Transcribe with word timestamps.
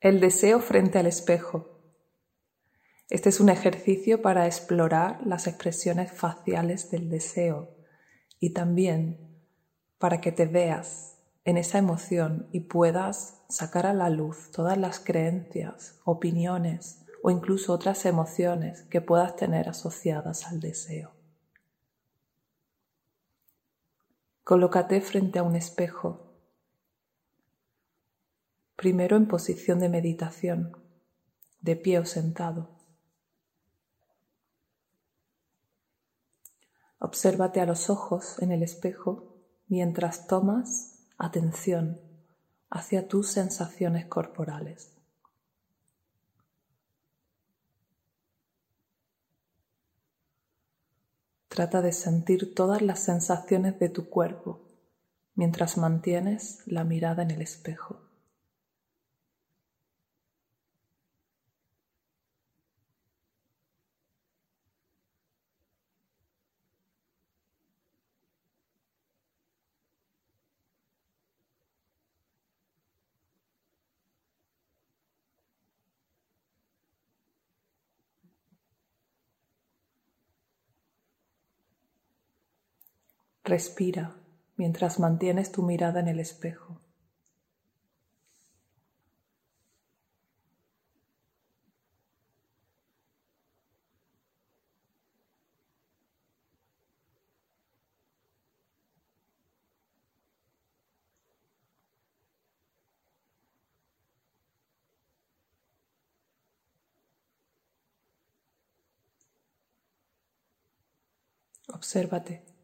El 0.00 0.20
deseo 0.20 0.60
frente 0.60 1.00
al 1.00 1.06
espejo. 1.08 1.80
Este 3.10 3.30
es 3.30 3.40
un 3.40 3.48
ejercicio 3.48 4.22
para 4.22 4.46
explorar 4.46 5.18
las 5.26 5.48
expresiones 5.48 6.12
faciales 6.12 6.92
del 6.92 7.08
deseo 7.08 7.74
y 8.38 8.50
también 8.50 9.18
para 9.98 10.20
que 10.20 10.30
te 10.30 10.46
veas 10.46 11.18
en 11.44 11.56
esa 11.56 11.78
emoción 11.78 12.48
y 12.52 12.60
puedas 12.60 13.42
sacar 13.48 13.86
a 13.86 13.92
la 13.92 14.08
luz 14.08 14.52
todas 14.52 14.78
las 14.78 15.00
creencias, 15.00 15.98
opiniones 16.04 17.04
o 17.24 17.32
incluso 17.32 17.72
otras 17.72 18.06
emociones 18.06 18.82
que 18.82 19.00
puedas 19.00 19.34
tener 19.34 19.68
asociadas 19.68 20.46
al 20.46 20.60
deseo. 20.60 21.10
Colócate 24.44 25.00
frente 25.00 25.40
a 25.40 25.42
un 25.42 25.56
espejo 25.56 26.27
primero 28.78 29.16
en 29.16 29.26
posición 29.26 29.80
de 29.80 29.88
meditación, 29.88 30.76
de 31.60 31.74
pie 31.74 31.98
o 31.98 32.04
sentado. 32.04 32.78
Obsérvate 37.00 37.60
a 37.60 37.66
los 37.66 37.90
ojos 37.90 38.40
en 38.40 38.52
el 38.52 38.62
espejo 38.62 39.34
mientras 39.66 40.28
tomas 40.28 41.08
atención 41.18 42.00
hacia 42.70 43.08
tus 43.08 43.32
sensaciones 43.32 44.06
corporales. 44.06 44.94
Trata 51.48 51.82
de 51.82 51.90
sentir 51.90 52.54
todas 52.54 52.80
las 52.80 53.00
sensaciones 53.00 53.76
de 53.80 53.88
tu 53.88 54.08
cuerpo 54.08 54.68
mientras 55.34 55.76
mantienes 55.78 56.62
la 56.66 56.84
mirada 56.84 57.24
en 57.24 57.32
el 57.32 57.42
espejo. 57.42 58.07
Respira 83.48 84.14
mientras 84.58 84.98
mantienes 85.00 85.52
tu 85.52 85.62
mirada 85.62 86.00
en 86.00 86.08
el 86.08 86.20
espejo. 86.20 86.82
Obsérvate 111.72 112.57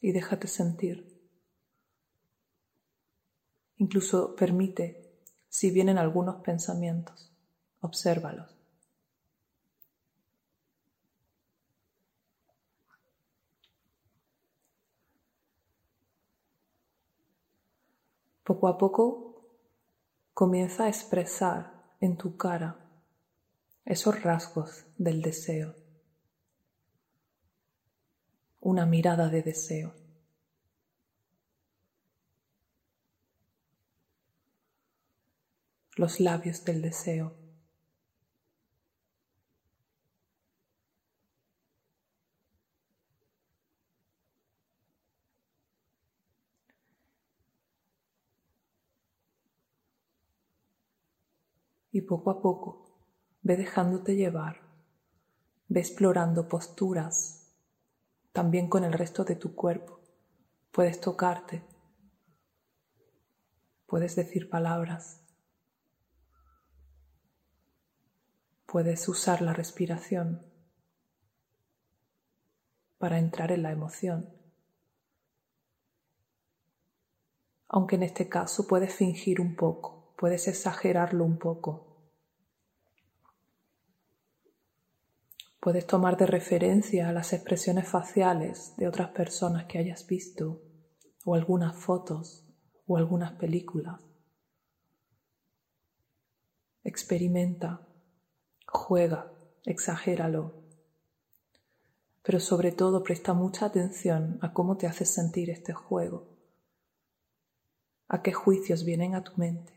y 0.00 0.12
déjate 0.12 0.48
sentir. 0.48 1.06
Incluso 3.76 4.34
permite 4.34 5.14
si 5.48 5.70
vienen 5.70 5.98
algunos 5.98 6.36
pensamientos, 6.42 7.32
obsérvalos. 7.80 8.56
Poco 18.44 18.68
a 18.68 18.78
poco 18.78 19.44
comienza 20.34 20.84
a 20.84 20.88
expresar 20.88 21.94
en 22.00 22.16
tu 22.16 22.36
cara 22.36 22.78
esos 23.84 24.22
rasgos 24.22 24.86
del 24.96 25.22
deseo 25.22 25.74
una 28.60 28.84
mirada 28.84 29.28
de 29.28 29.42
deseo. 29.42 29.99
Los 36.00 36.18
labios 36.18 36.64
del 36.64 36.80
deseo. 36.80 37.34
Y 51.92 52.00
poco 52.00 52.30
a 52.30 52.40
poco 52.40 52.96
ve 53.42 53.58
dejándote 53.58 54.16
llevar, 54.16 54.62
ve 55.68 55.80
explorando 55.80 56.48
posturas 56.48 57.52
también 58.32 58.70
con 58.70 58.84
el 58.84 58.94
resto 58.94 59.24
de 59.24 59.36
tu 59.36 59.54
cuerpo. 59.54 60.00
Puedes 60.70 60.98
tocarte, 60.98 61.62
puedes 63.84 64.16
decir 64.16 64.48
palabras, 64.48 65.19
puedes 68.70 69.08
usar 69.08 69.42
la 69.42 69.52
respiración 69.52 70.46
para 72.98 73.18
entrar 73.18 73.50
en 73.50 73.62
la 73.62 73.72
emoción. 73.72 74.30
Aunque 77.68 77.96
en 77.96 78.04
este 78.04 78.28
caso 78.28 78.66
puedes 78.66 78.94
fingir 78.94 79.40
un 79.40 79.56
poco, 79.56 80.14
puedes 80.16 80.46
exagerarlo 80.48 81.24
un 81.24 81.38
poco 81.38 81.90
Puedes 85.60 85.86
tomar 85.86 86.16
de 86.16 86.24
referencia 86.24 87.12
las 87.12 87.34
expresiones 87.34 87.86
faciales 87.86 88.74
de 88.78 88.88
otras 88.88 89.10
personas 89.10 89.66
que 89.66 89.76
hayas 89.76 90.06
visto, 90.06 90.62
o 91.26 91.34
algunas 91.34 91.76
fotos, 91.76 92.48
o 92.86 92.96
algunas 92.96 93.32
películas. 93.32 94.00
Experimenta, 96.82 97.89
juega, 98.70 99.30
exagéralo. 99.64 100.54
Pero 102.22 102.40
sobre 102.40 102.72
todo 102.72 103.02
presta 103.02 103.34
mucha 103.34 103.66
atención 103.66 104.38
a 104.40 104.52
cómo 104.52 104.76
te 104.76 104.86
hace 104.86 105.04
sentir 105.04 105.50
este 105.50 105.72
juego, 105.72 106.28
a 108.08 108.22
qué 108.22 108.32
juicios 108.32 108.84
vienen 108.84 109.14
a 109.14 109.24
tu 109.24 109.32
mente 109.36 109.72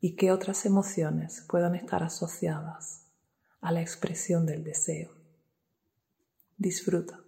y 0.00 0.16
qué 0.16 0.32
otras 0.32 0.66
emociones 0.66 1.44
puedan 1.48 1.74
estar 1.74 2.02
asociadas 2.02 3.06
a 3.60 3.72
la 3.72 3.80
expresión 3.80 4.44
del 4.46 4.64
deseo. 4.64 5.10
Disfruta. 6.56 7.20